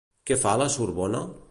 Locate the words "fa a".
0.43-0.59